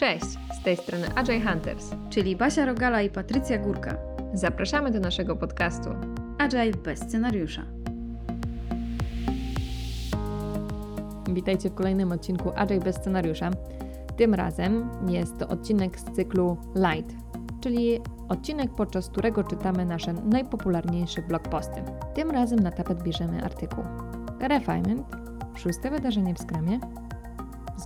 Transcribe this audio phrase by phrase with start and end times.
[0.00, 1.90] Cześć, z tej strony Agile Hunters.
[2.10, 3.96] czyli Basia Rogala i Patrycja Górka.
[4.34, 5.90] Zapraszamy do naszego podcastu.
[6.38, 7.62] Agile bez scenariusza.
[11.32, 13.50] Witajcie w kolejnym odcinku Agile bez scenariusza.
[14.16, 17.16] Tym razem jest to odcinek z cyklu Light,
[17.60, 21.82] czyli odcinek, podczas którego czytamy nasze najpopularniejsze blogposty.
[22.14, 23.84] Tym razem na tapet bierzemy artykuł
[24.40, 25.06] Refinement,
[25.56, 26.80] szóste wydarzenie w Scrumie.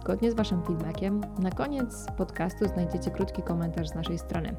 [0.04, 4.56] Zgodnie z Waszym feedbackiem, na koniec podcastu znajdziecie krótki komentarz z naszej strony.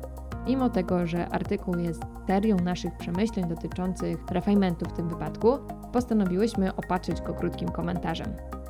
[0.48, 5.58] Mimo tego, że artykuł jest serią naszych przemyśleń dotyczących refinementu w tym wypadku,
[5.94, 8.28] postanowiłyśmy opatrzyć go krótkim komentarzem.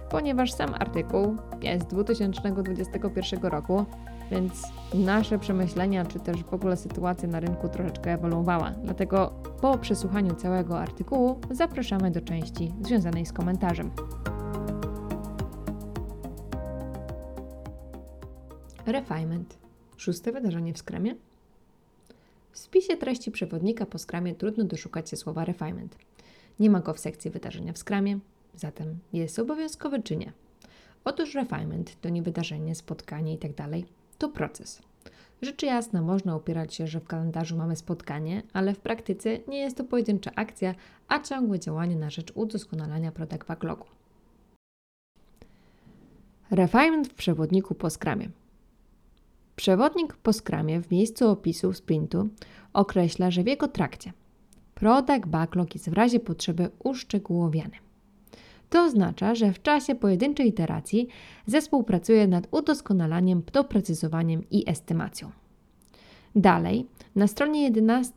[0.09, 3.85] Ponieważ sam artykuł jest z 2021 roku,
[4.31, 4.63] więc
[4.93, 8.71] nasze przemyślenia, czy też w ogóle sytuacja na rynku troszeczkę ewoluowała.
[8.71, 13.91] Dlatego po przesłuchaniu całego artykułu zapraszamy do części związanej z komentarzem.
[18.85, 19.57] Refinement.
[19.97, 21.15] Szóste wydarzenie w skramie?
[22.51, 25.97] W spisie treści przewodnika po skramie trudno doszukać się słowa refinement.
[26.59, 28.19] Nie ma go w sekcji wydarzenia w skramie,
[28.55, 30.31] zatem jest obowiązkowy czy nie?
[31.05, 33.69] Otóż refinement to nie wydarzenie, spotkanie itd.
[34.17, 34.81] To proces.
[35.41, 39.77] Rzecz jasna, można upierać się, że w kalendarzu mamy spotkanie, ale w praktyce nie jest
[39.77, 40.75] to pojedyncza akcja,
[41.07, 43.85] a ciągłe działanie na rzecz udoskonalania product backlogu.
[46.51, 48.29] Refinement w przewodniku po skramie.
[49.55, 52.29] Przewodnik po skramie w miejscu opisu sprintu
[52.73, 54.13] określa, że w jego trakcie
[54.75, 57.75] product backlog jest w razie potrzeby uszczegółowiany.
[58.69, 61.07] To oznacza, że w czasie pojedynczej iteracji
[61.45, 65.31] zespół pracuje nad udoskonalaniem, doprecyzowaniem i estymacją.
[66.35, 68.13] Dalej, na stronie 11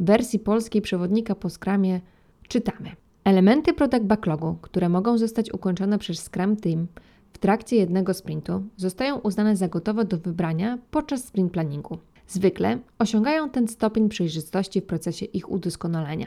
[0.00, 2.00] wersji polskiej przewodnika po skramie
[2.48, 2.90] czytamy:
[3.24, 6.86] Elementy product backlogu, które mogą zostać ukończone przez Scrum Team
[7.32, 11.98] w trakcie jednego sprintu, zostają uznane za gotowe do wybrania podczas sprint planningu.
[12.28, 16.26] Zwykle osiągają ten stopień przejrzystości w procesie ich udoskonalenia.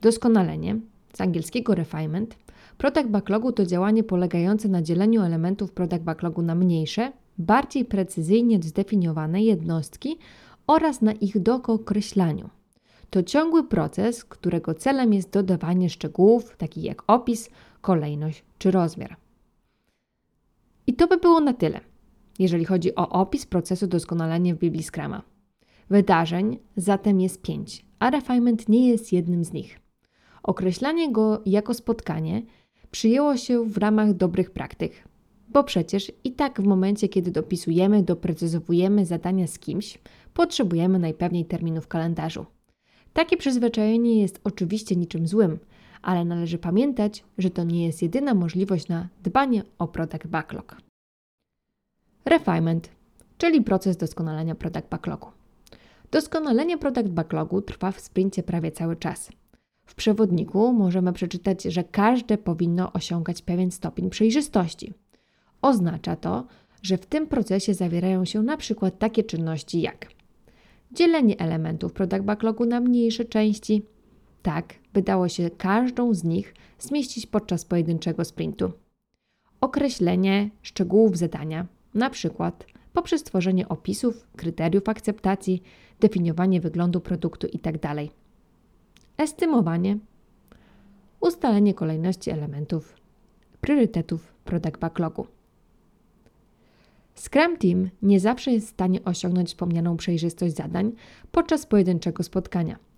[0.00, 0.76] Doskonalenie,
[1.12, 2.36] z angielskiego refinement,
[2.78, 9.42] product backlogu to działanie polegające na dzieleniu elementów product backlogu na mniejsze, bardziej precyzyjnie zdefiniowane
[9.42, 10.18] jednostki
[10.66, 12.50] oraz na ich dookreślaniu.
[13.10, 19.21] To ciągły proces, którego celem jest dodawanie szczegółów, takich jak opis, kolejność czy rozmiar.
[20.86, 21.80] I to by było na tyle,
[22.38, 25.22] jeżeli chodzi o opis procesu doskonalenia w Biblii Scrama.
[25.90, 29.80] Wydarzeń zatem jest pięć, a refinement nie jest jednym z nich.
[30.42, 32.42] Określanie go jako spotkanie
[32.90, 34.92] przyjęło się w ramach dobrych praktyk,
[35.48, 39.98] bo przecież i tak w momencie, kiedy dopisujemy, doprecyzowujemy zadania z kimś,
[40.34, 42.46] potrzebujemy najpewniej terminu w kalendarzu.
[43.12, 45.58] Takie przyzwyczajenie jest oczywiście niczym złym,
[46.02, 50.76] ale należy pamiętać, że to nie jest jedyna możliwość na dbanie o product backlog.
[52.24, 52.88] Refinement,
[53.38, 55.28] czyli proces doskonalenia product backlogu.
[56.10, 59.32] Doskonalenie product backlogu trwa w sprincie prawie cały czas.
[59.84, 64.92] W przewodniku możemy przeczytać, że każde powinno osiągać pewien stopień przejrzystości.
[65.62, 66.46] Oznacza to,
[66.82, 70.06] że w tym procesie zawierają się na przykład takie czynności jak
[70.92, 73.82] dzielenie elementów product backlogu na mniejsze części,
[74.42, 78.72] tak by dało się każdą z nich zmieścić podczas pojedynczego sprintu.
[79.60, 81.66] Określenie szczegółów zadania,
[82.10, 85.62] przykład poprzez tworzenie opisów, kryteriów akceptacji,
[86.00, 87.94] definiowanie wyglądu produktu itd.
[89.16, 89.98] Estymowanie,
[91.20, 92.96] ustalenie kolejności elementów,
[93.60, 95.26] priorytetów product backlogu.
[97.14, 100.92] Scrum Team nie zawsze jest w stanie osiągnąć wspomnianą przejrzystość zadań
[101.32, 102.91] podczas pojedynczego spotkania.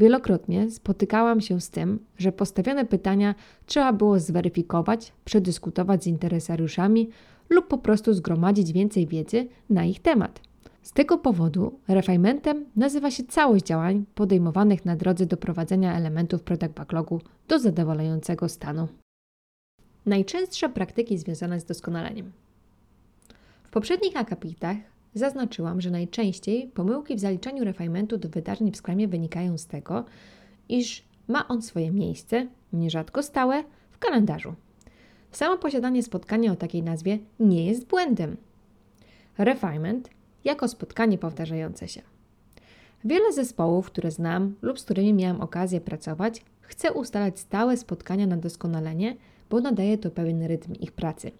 [0.00, 3.34] Wielokrotnie spotykałam się z tym, że postawione pytania
[3.66, 7.10] trzeba było zweryfikować, przedyskutować z interesariuszami
[7.50, 10.40] lub po prostu zgromadzić więcej wiedzy na ich temat.
[10.82, 17.20] Z tego powodu refinementem nazywa się całość działań podejmowanych na drodze doprowadzenia elementów product backlogu
[17.48, 18.88] do zadowalającego stanu.
[20.06, 22.32] Najczęstsze praktyki związane z doskonaleniem.
[23.64, 24.76] W poprzednich akapitach
[25.14, 30.04] zaznaczyłam, że najczęściej pomyłki w zaliczaniu refinementu do wydarzeń w skramie wynikają z tego,
[30.68, 34.54] iż ma on swoje miejsce, nierzadko stałe, w kalendarzu.
[35.32, 38.36] Samo posiadanie spotkania o takiej nazwie nie jest błędem.
[39.38, 40.10] Refinement
[40.44, 42.02] jako spotkanie powtarzające się.
[43.04, 48.36] Wiele zespołów, które znam lub z którymi miałam okazję pracować, chce ustalać stałe spotkania na
[48.36, 49.16] doskonalenie,
[49.50, 51.32] bo nadaje to pewien rytm ich pracy.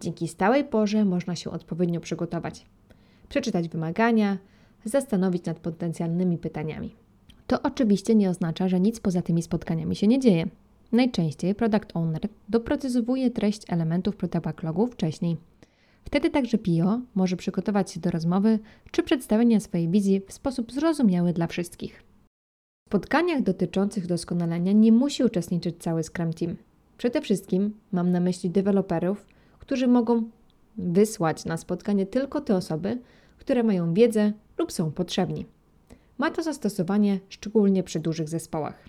[0.00, 2.66] Dzięki stałej porze można się odpowiednio przygotować,
[3.30, 4.38] przeczytać wymagania,
[4.84, 6.94] zastanowić nad potencjalnymi pytaniami.
[7.46, 10.46] To oczywiście nie oznacza, że nic poza tymi spotkaniami się nie dzieje.
[10.92, 15.36] Najczęściej product owner doprecyzowuje treść elementów product backlogu wcześniej.
[16.04, 18.58] Wtedy także PIO może przygotować się do rozmowy
[18.90, 22.02] czy przedstawienia swojej wizji w sposób zrozumiały dla wszystkich.
[22.86, 26.56] W spotkaniach dotyczących doskonalenia nie musi uczestniczyć cały Scrum Team.
[26.98, 29.26] Przede wszystkim mam na myśli deweloperów,
[29.58, 30.22] którzy mogą
[30.78, 32.98] wysłać na spotkanie tylko te osoby,
[33.40, 35.46] które mają wiedzę lub są potrzebni.
[36.18, 38.84] Ma to zastosowanie szczególnie przy dużych zespołach.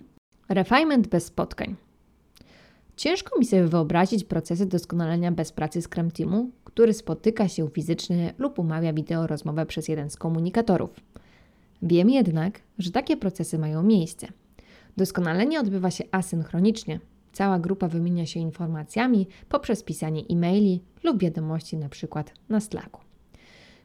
[0.48, 1.76] Refinement bez spotkań.
[2.96, 8.58] Ciężko mi sobie wyobrazić procesy doskonalenia bez pracy Scrum Teamu, który spotyka się fizycznie lub
[8.58, 10.90] umawia wideo rozmowę przez jeden z komunikatorów.
[11.82, 14.26] Wiem jednak, że takie procesy mają miejsce.
[14.96, 17.00] Doskonalenie odbywa się asynchronicznie.
[17.32, 22.24] Cała grupa wymienia się informacjami poprzez pisanie e-maili lub wiadomości np.
[22.48, 23.01] na Slacku.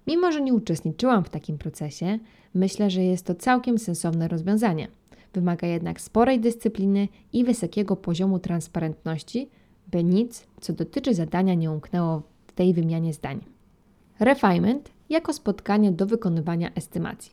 [0.07, 2.19] Mimo, że nie uczestniczyłam w takim procesie,
[2.54, 4.88] myślę, że jest to całkiem sensowne rozwiązanie.
[5.33, 9.50] Wymaga jednak sporej dyscypliny i wysokiego poziomu transparentności,
[9.92, 13.39] by nic, co dotyczy zadania, nie umknęło w tej wymianie zdań.
[14.19, 17.31] Refinement jako spotkanie do wykonywania estymacji.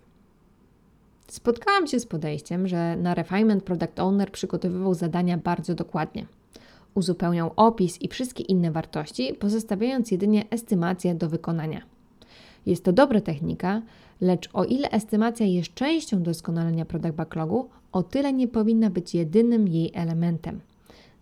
[1.26, 6.26] Spotkałam się z podejściem, że na refinement product owner przygotowywał zadania bardzo dokładnie.
[6.94, 11.93] Uzupełniał opis i wszystkie inne wartości, pozostawiając jedynie estymację do wykonania.
[12.66, 13.82] Jest to dobra technika,
[14.20, 19.68] lecz o ile estymacja jest częścią doskonalenia product backlogu, o tyle nie powinna być jedynym
[19.68, 20.60] jej elementem.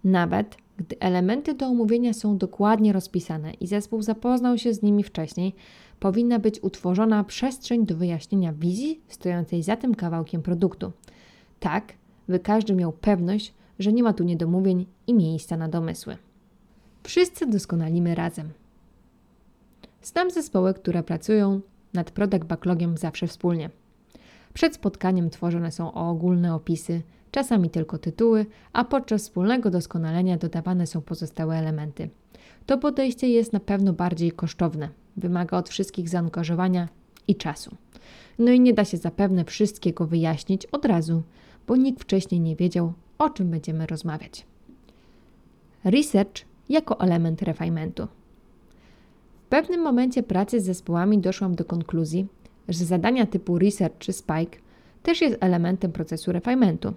[0.04, 5.54] Nawet gdy elementy do omówienia są dokładnie rozpisane i zespół zapoznał się z nimi wcześniej,
[6.00, 10.92] powinna być utworzona przestrzeń do wyjaśnienia wizji stojącej za tym kawałkiem produktu.
[11.60, 11.92] Tak,
[12.28, 16.16] by każdy miał pewność, że nie ma tu niedomówień i miejsca na domysły.
[17.02, 18.48] Wszyscy doskonalimy razem.
[20.02, 21.60] Znam zespoły, które pracują
[21.94, 23.70] nad product backlogiem zawsze wspólnie.
[24.54, 31.00] Przed spotkaniem tworzone są ogólne opisy, czasami tylko tytuły, a podczas wspólnego doskonalenia dodawane są
[31.00, 32.08] pozostałe elementy.
[32.66, 36.88] To podejście jest na pewno bardziej kosztowne, wymaga od wszystkich zaangażowania
[37.28, 37.76] i czasu.
[38.38, 41.22] No i nie da się zapewne wszystkiego wyjaśnić od razu,
[41.66, 44.46] bo nikt wcześniej nie wiedział, o czym będziemy rozmawiać.
[45.84, 48.08] Research jako element refinementu.
[49.52, 52.26] Pewnym momencie pracy z zespołami doszłam do konkluzji,
[52.69, 54.58] że zadania typu research czy spike
[55.02, 56.93] też jest elementem procesu refinementu.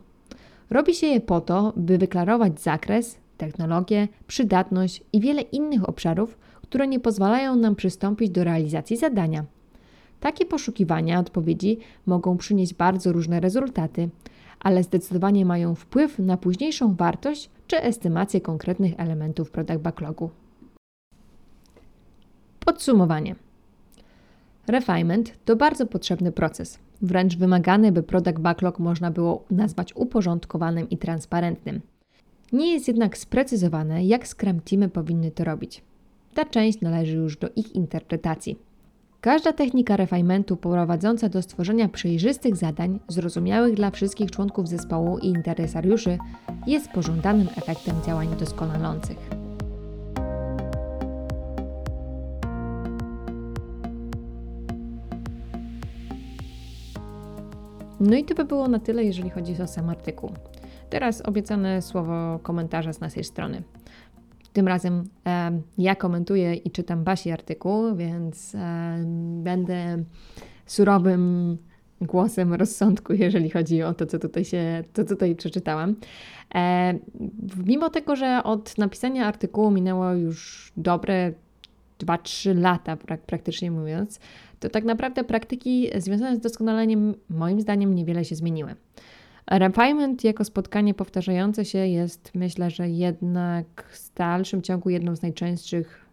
[0.69, 6.88] Robi się je po to, by wyklarować zakres, technologię, przydatność i wiele innych obszarów, które
[6.88, 9.46] nie pozwalają nam przystąpić do realizacji zadania.
[10.19, 14.10] Takie poszukiwania odpowiedzi mogą przynieść bardzo różne rezultaty,
[14.60, 20.30] ale zdecydowanie mają wpływ na późniejszą wartość czy estymację konkretnych elementów product backlogu.
[22.75, 23.36] Podsumowanie.
[24.68, 30.98] Refinement to bardzo potrzebny proces, wręcz wymagany, by product backlog można było nazwać uporządkowanym i
[30.98, 31.81] transparentnym.
[32.51, 35.83] Nie jest jednak sprecyzowane, jak Scrum Teamy powinny to robić.
[36.33, 38.60] Ta część należy już do ich interpretacji.
[39.22, 46.18] Każda technika refinementu prowadząca do stworzenia przejrzystych zadań, zrozumiałych dla wszystkich członków zespołu i interesariuszy,
[46.68, 49.44] jest pożądanym efektem działań doskonalących.
[58.06, 60.31] No i to by było na tyle, jeżeli chodzi o sam artykuł.
[60.90, 63.63] Teraz obiecane słowo komentarza z naszej strony.
[64.53, 68.98] Tym razem e, ja komentuję i czytam Basi artykuł, więc e,
[69.44, 70.03] będę
[70.65, 71.58] surowym
[72.01, 75.96] głosem rozsądku, jeżeli chodzi o to, co tutaj się, to tutaj przeczytałam.
[76.56, 76.94] E,
[77.65, 81.34] mimo tego, że od napisania artykułu minęło już dobre
[82.00, 84.20] 2-3 lata, prak, praktycznie mówiąc,
[84.59, 88.75] to tak naprawdę praktyki związane z doskonaleniem, moim zdaniem, niewiele się zmieniły.
[89.51, 96.05] Refinement jako spotkanie powtarzające się jest, myślę, że jednak w dalszym ciągu jedną z najczęstszych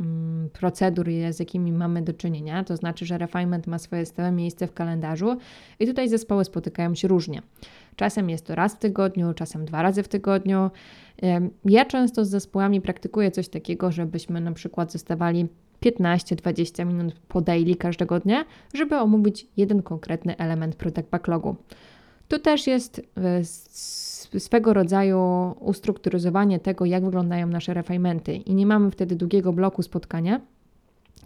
[0.00, 2.64] mm, procedur, z jakimi mamy do czynienia.
[2.64, 5.36] To znaczy, że refinement ma swoje stałe miejsce w kalendarzu
[5.80, 7.42] i tutaj zespoły spotykają się różnie.
[7.96, 10.70] Czasem jest to raz w tygodniu, czasem dwa razy w tygodniu.
[11.64, 15.48] Ja często z zespołami praktykuję coś takiego, żebyśmy na przykład zostawali
[15.82, 18.44] 15-20 minut po daily każdego dnia,
[18.74, 21.56] żeby omówić jeden konkretny element product backlogu.
[22.28, 23.44] Tu też jest e,
[24.38, 25.20] swego rodzaju
[25.60, 30.40] ustrukturyzowanie tego, jak wyglądają nasze refinementy i nie mamy wtedy długiego bloku spotkania,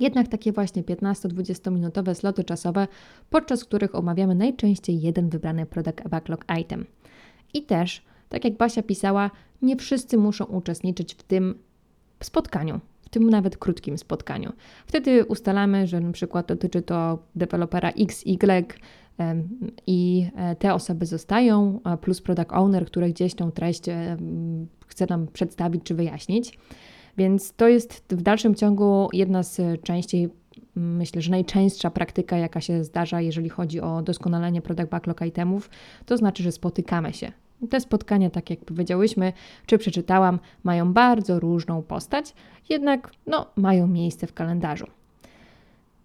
[0.01, 2.89] jednak takie właśnie 15-20 minutowe sloty czasowe,
[3.31, 6.87] podczas których omawiamy najczęściej jeden wybrany product backlog item.
[7.55, 9.31] I też, tak jak Basia pisała,
[9.63, 11.59] nie wszyscy muszą uczestniczyć w tym
[12.23, 12.81] spotkaniu,
[13.15, 14.53] tym nawet krótkim spotkaniu.
[14.87, 18.65] Wtedy ustalamy, że na przykład dotyczy to dewelopera XY,
[19.87, 23.83] i e, te osoby zostają, plus product owner, który gdzieś tą treść
[24.87, 26.59] chce nam przedstawić czy wyjaśnić.
[27.17, 30.29] Więc to jest w dalszym ciągu jedna z częściej,
[30.77, 35.71] myślę, że najczęstsza praktyka, jaka się zdarza, jeżeli chodzi o doskonalenie product backlog itemów,
[36.07, 37.33] to znaczy, że spotykamy się.
[37.69, 39.33] Te spotkania, tak jak powiedziałyśmy,
[39.67, 42.35] czy przeczytałam, mają bardzo różną postać,
[42.69, 44.87] jednak no, mają miejsce w kalendarzu.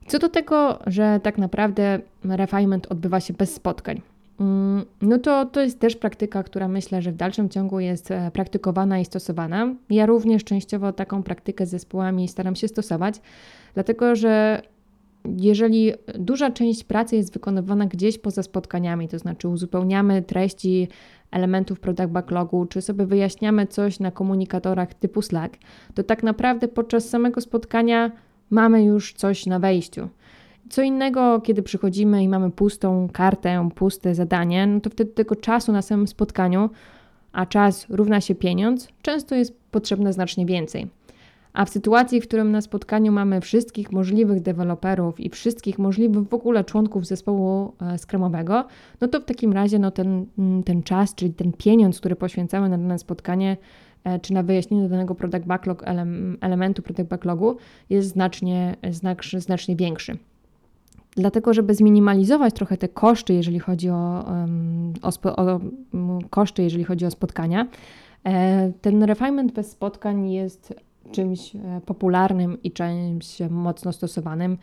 [0.07, 4.01] Co do tego, że tak naprawdę refinement odbywa się bez spotkań,
[4.39, 8.31] mm, no to to jest też praktyka, która myślę, że w dalszym ciągu jest e,
[8.31, 9.75] praktykowana i stosowana.
[9.89, 13.21] Ja również częściowo taką praktykę z zespołami staram się stosować,
[13.73, 14.61] dlatego że
[15.25, 20.87] jeżeli duża część pracy jest wykonywana gdzieś poza spotkaniami, to znaczy uzupełniamy treści
[21.31, 25.57] elementów product backlogu, czy sobie wyjaśniamy coś na komunikatorach typu Slack,
[25.93, 28.11] to tak naprawdę podczas samego spotkania
[28.49, 30.09] mamy już coś na wejściu.
[30.69, 35.71] Co innego, kiedy przychodzimy i mamy pustą kartę, puste zadanie, no to wtedy tego czasu
[35.71, 36.69] na samym spotkaniu,
[37.31, 40.98] a czas równa się pieniądz, często jest potrzebne znacznie więcej.
[41.59, 46.33] A w sytuacji, w którym na spotkaniu mamy wszystkich możliwych deweloperów i wszystkich możliwych w
[46.33, 48.65] ogóle członków zespołu e, skramowego,
[49.01, 52.69] no to w takim razie no ten, mm, ten czas, czyli ten pieniądz, który poświęcamy
[52.69, 53.57] na dane spotkanie,
[54.03, 55.83] e, czy na wyjaśnienie danego product backlog,
[56.41, 57.57] elementu product backlogu
[57.89, 58.75] jest znacznie,
[59.37, 60.17] znacznie, większy.
[61.15, 64.25] Dlatego, żeby zminimalizować trochę te koszty, jeżeli chodzi o,
[65.01, 65.59] o, o
[66.29, 67.67] koszty, jeżeli chodzi o spotkania,
[68.23, 74.57] e, ten refinement bez spotkań jest czymś e, popularnym i czymś mocno stosowanym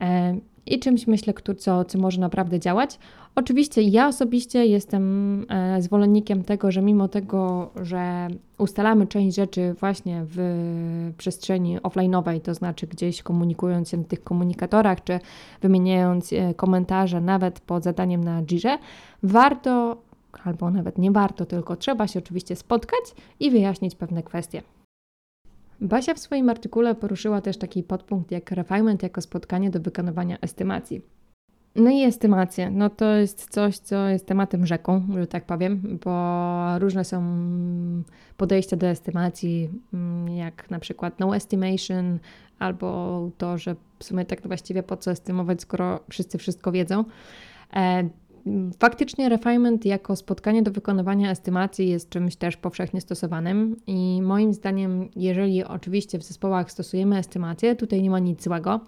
[0.00, 0.36] e,
[0.66, 2.98] i czymś, myślę, co, co może naprawdę działać.
[3.34, 10.22] Oczywiście ja osobiście jestem e, zwolennikiem tego, że mimo tego, że ustalamy część rzeczy właśnie
[10.24, 15.20] w przestrzeni offline'owej, to znaczy gdzieś komunikując się na tych komunikatorach, czy
[15.62, 18.78] wymieniając komentarze nawet pod zadaniem na Jirze,
[19.22, 19.96] warto,
[20.44, 23.04] albo nawet nie warto, tylko trzeba się oczywiście spotkać
[23.40, 24.62] i wyjaśnić pewne kwestie.
[25.82, 31.02] Basia w swoim artykule poruszyła też taki podpunkt jak refinement jako spotkanie do wykonywania estymacji.
[31.76, 36.78] No i estymacje, no to jest coś, co jest tematem rzeką, że tak powiem, bo
[36.78, 37.22] różne są
[38.36, 42.18] podejścia do estymacji, mm, jak na przykład no estimation,
[42.58, 47.04] albo to, że w sumie tak właściwie po co estymować, skoro wszyscy wszystko wiedzą.
[48.78, 55.08] Faktycznie refinement jako spotkanie do wykonywania estymacji jest czymś też powszechnie stosowanym i moim zdaniem,
[55.16, 58.80] jeżeli oczywiście w zespołach stosujemy estymację, tutaj nie ma nic złego,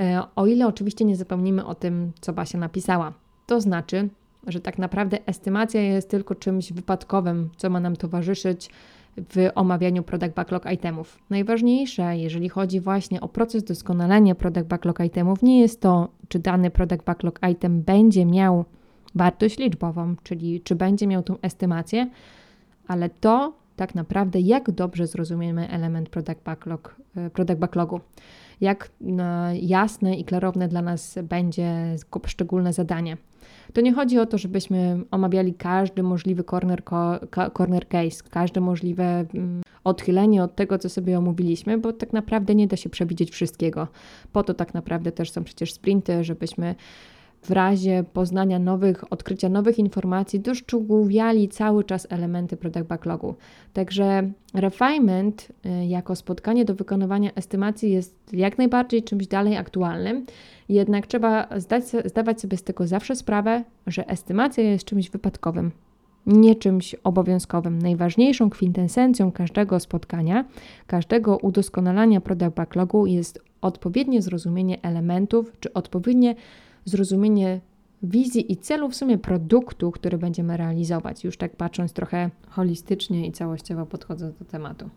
[0.00, 3.12] e, o ile oczywiście nie zapomnimy o tym, co Basia napisała.
[3.46, 4.08] To znaczy,
[4.46, 8.70] że tak naprawdę estymacja jest tylko czymś wypadkowym, co ma nam towarzyszyć
[9.28, 11.18] w omawianiu product backlog itemów.
[11.30, 16.70] Najważniejsze, jeżeli chodzi właśnie o proces doskonalenia product backlog itemów, nie jest to, czy dany
[16.70, 18.64] product backlog item będzie miał
[19.14, 22.10] wartość liczbową, czyli czy będzie miał tą estymację,
[22.88, 28.00] ale to tak naprawdę, jak dobrze zrozumiemy element product, backlog, e, product backlogu,
[28.60, 28.90] jak
[29.60, 33.16] jasne i klarowne dla nas będzie poszczególne zadanie.
[33.72, 36.82] To nie chodzi o to, żebyśmy omawiali każdy możliwy corner,
[37.54, 42.66] corner case, każde możliwe mm, odchylenie od tego, co sobie omówiliśmy, bo tak naprawdę nie
[42.66, 43.88] da się przewidzieć wszystkiego.
[44.32, 46.74] Po to tak naprawdę też są przecież sprinty, żebyśmy
[47.42, 53.34] w razie poznania nowych, odkrycia nowych informacji, doszczegółowiali cały czas elementy product backlogu.
[53.72, 60.26] Także refinement y, jako spotkanie do wykonywania estymacji jest jak najbardziej czymś dalej aktualnym,
[60.68, 65.70] jednak trzeba zdać, zdawać sobie z tego zawsze sprawę, że estymacja jest czymś wypadkowym,
[66.26, 67.78] nie czymś obowiązkowym.
[67.78, 70.44] Najważniejszą kwintesencją każdego spotkania,
[70.86, 76.34] każdego udoskonalania product backlogu jest odpowiednie zrozumienie elementów, czy odpowiednie
[76.84, 77.60] zrozumienie
[78.02, 83.32] wizji i celu w sumie produktu, który będziemy realizować, już tak patrząc trochę holistycznie i
[83.32, 84.90] całościowo podchodząc do tematu.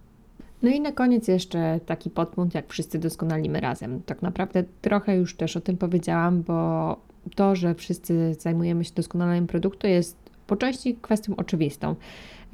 [0.64, 4.02] No i na koniec jeszcze taki podpunkt, jak wszyscy doskonalimy razem.
[4.06, 6.98] Tak naprawdę trochę już też o tym powiedziałam, bo
[7.36, 11.96] to, że wszyscy zajmujemy się doskonaleniem produktu jest po części kwestią oczywistą.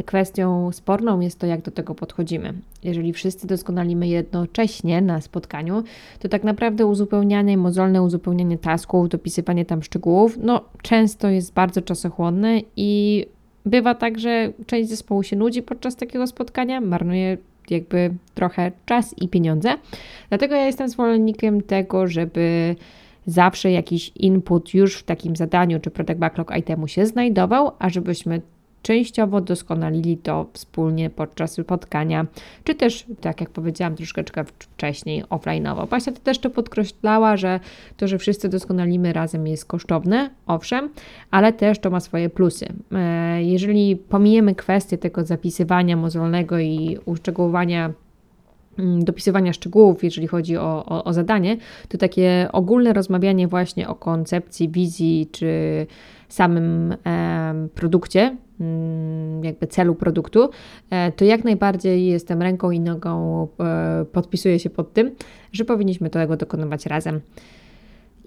[0.06, 2.54] Kwestią sporną jest to, jak do tego podchodzimy.
[2.84, 5.84] Jeżeli wszyscy doskonalimy jednocześnie na spotkaniu,
[6.20, 12.62] to tak naprawdę uzupełnianie, mozolne uzupełnianie tasków, dopisywanie tam szczegółów, no często jest bardzo czasochłonne
[12.76, 13.26] i
[13.66, 17.38] bywa tak, że część zespołu się nudzi podczas takiego spotkania, marnuje
[17.70, 19.70] jakby trochę czas i pieniądze.
[20.30, 22.76] Dlatego ja jestem zwolennikiem tego, żeby
[23.26, 28.42] zawsze jakiś input już w takim zadaniu czy product backlog itemu się znajdował, a żebyśmy
[28.82, 32.26] częściowo doskonalili to wspólnie podczas spotkania,
[32.64, 35.88] czy też, tak jak powiedziałam troszeczkę wcześniej, offline'owo.
[35.88, 37.60] Basia to też to podkreślała, że
[37.98, 40.90] to, że wszyscy doskonalimy razem jest kosztowne, owszem,
[41.32, 42.66] ale też to ma swoje plusy.
[42.92, 47.94] E, jeżeli pomijemy kwestię tego zapisywania mozolnego i uszczegółowania
[48.80, 51.58] mm, dopisywania szczegółów, jeżeli chodzi o, o, o zadanie,
[51.88, 55.88] to takie ogólne rozmawianie właśnie o koncepcji, wizji czy
[56.30, 58.38] samym e, produkcie,
[59.42, 60.50] jakby celu produktu,
[60.90, 65.12] e, to jak najbardziej jestem ręką i nogą, e, podpisuję się pod tym,
[65.52, 67.22] że powinniśmy tego dokonywać razem.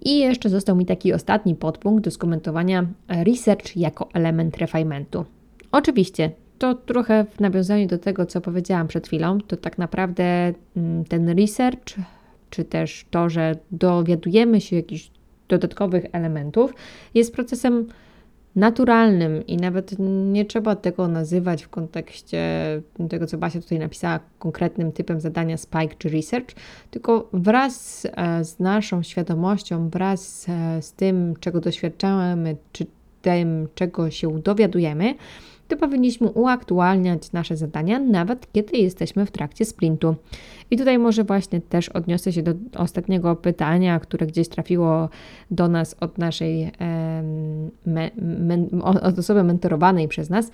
[0.04, 5.24] I jeszcze został mi taki ostatni podpunkt do skomentowania research jako element refinementu.
[5.72, 11.04] Oczywiście, to trochę w nawiązaniu do tego, co powiedziałam przed chwilą, to tak naprawdę mm,
[11.04, 11.94] ten research,
[12.50, 15.10] czy też to, że dowiadujemy się jakichś
[15.48, 16.74] dodatkowych elementów,
[17.14, 17.86] jest procesem
[18.56, 22.42] naturalnym i nawet nie trzeba tego nazywać w kontekście
[23.10, 26.54] tego, co Basia tutaj napisała, konkretnym typem zadania Spike czy Research,
[26.90, 32.86] tylko wraz e, z naszą świadomością, wraz e, z tym, czego doświadczamy, czy
[33.22, 35.14] tym, czego się dowiadujemy,
[35.72, 40.16] to powinniśmy uaktualniać nasze zadania, nawet kiedy jesteśmy w trakcie sprintu.
[40.70, 45.08] I tutaj może właśnie też odniosę się do ostatniego pytania, które gdzieś trafiło
[45.50, 46.72] do nas od naszej
[47.86, 48.10] me,
[48.82, 50.50] od osoby mentorowanej przez nas.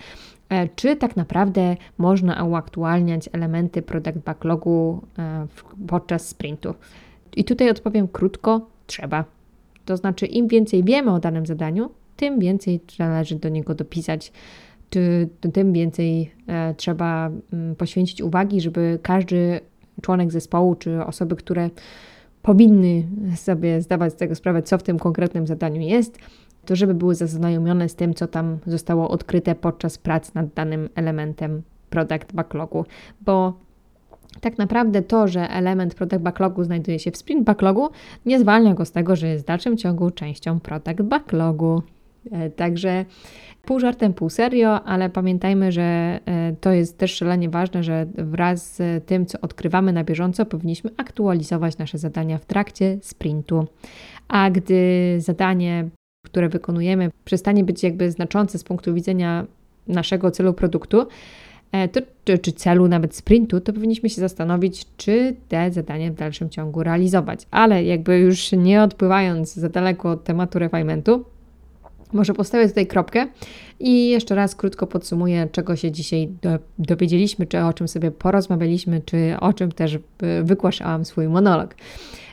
[0.48, 5.46] E, czy tak naprawdę można uaktualniać elementy product backlogu e,
[5.86, 6.74] podczas sprintu?
[7.36, 9.24] I tutaj odpowiem krótko: trzeba.
[9.84, 14.32] To znaczy, im więcej wiemy o danym zadaniu, tym więcej należy do niego dopisać
[14.90, 19.60] czy tym więcej e, trzeba mm, poświęcić uwagi, żeby każdy
[20.02, 21.70] członek zespołu, czy osoby, które
[22.42, 26.18] powinny sobie zdawać z tego sprawę, co w tym konkretnym zadaniu jest,
[26.64, 31.62] to żeby były zaznajomione z tym, co tam zostało odkryte podczas prac nad danym elementem
[31.90, 32.84] product backlogu,
[33.20, 33.52] bo
[34.40, 37.88] tak naprawdę to, że element product backlogu znajduje się w sprint backlogu,
[38.26, 41.82] nie zwalnia go z tego, że jest w dalszym ciągu częścią product backlogu.
[42.32, 43.04] E, także
[43.68, 46.20] pół żartem, pół serio, ale pamiętajmy, że e,
[46.60, 51.78] to jest też szalenie ważne, że wraz z tym, co odkrywamy na bieżąco, powinniśmy aktualizować
[51.78, 53.66] nasze zadania w trakcie sprintu.
[54.28, 55.88] A gdy zadanie,
[56.26, 59.46] które wykonujemy, przestanie być jakby znaczące z punktu widzenia
[59.86, 61.06] naszego celu produktu,
[61.72, 66.14] e, to, czy, czy, celu nawet sprintu, to powinniśmy się zastanowić, czy te zadanie w
[66.14, 67.46] dalszym ciągu realizować.
[67.50, 71.24] Ale jakby już nie odpływając za daleko od tematu refinementu,
[72.12, 73.26] może postawię tutaj kropkę
[73.80, 79.00] i jeszcze raz krótko podsumuję, czego się dzisiaj do, dowiedzieliśmy, czy o czym sobie porozmawialiśmy,
[79.04, 79.98] czy o czym też e,
[80.42, 81.74] wygłaszałam swój monolog.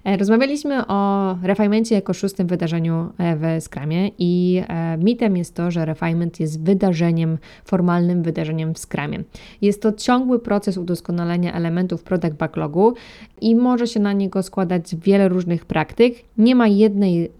[0.05, 4.63] E, rozmawialiśmy o refinemencie jako szóstym wydarzeniu e, w Scrumie i
[4.97, 9.23] mitem jest to, że refinement jest wydarzeniem, formalnym wydarzeniem w Scrumie.
[9.61, 12.93] Jest to ciągły proces udoskonalenia elementów product backlogu
[13.41, 16.15] i może się na niego składać wiele różnych praktyk.
[16.38, 17.31] Nie ma jednej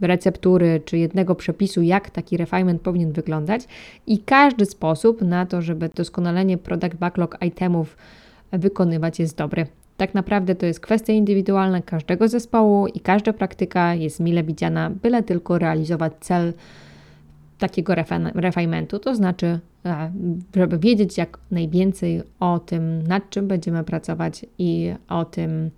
[0.00, 3.62] receptury czy jednego przepisu, jak taki refinement powinien wyglądać
[4.06, 7.96] i każdy sposób na to, żeby doskonalenie product backlog itemów
[8.52, 9.66] wykonywać jest dobry.
[9.96, 15.22] Tak naprawdę to jest kwestia indywidualna każdego zespołu i każda praktyka jest mile widziana, byle
[15.22, 16.52] tylko realizować cel
[17.58, 17.94] takiego
[18.34, 20.12] refinementu, to znaczy, e,
[20.56, 25.70] żeby wiedzieć jak najwięcej o tym, nad czym będziemy pracować i o tym,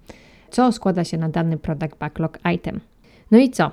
[0.50, 2.80] co składa się na dany product backlog item.
[3.30, 3.70] No i co?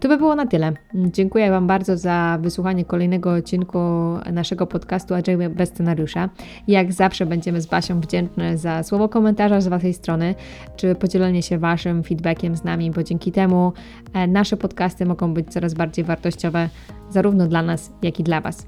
[0.00, 0.72] To by było na tyle.
[0.94, 3.78] Dziękuję Wam bardzo za wysłuchanie kolejnego odcinku
[4.32, 6.28] naszego podcastu Agile bez scenariusza.
[6.68, 10.34] Jak zawsze będziemy z Basią wdzięczne za słowo komentarza z Waszej strony,
[10.76, 13.72] czy podzielenie się Waszym feedbackiem z nami, bo dzięki temu
[14.14, 16.68] e, nasze podcasty mogą być coraz bardziej wartościowe,
[17.10, 18.66] zarówno dla nas, jak i dla Was.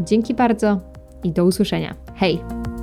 [0.00, 0.80] Dzięki bardzo
[1.24, 1.94] i do usłyszenia.
[2.14, 2.73] Hej!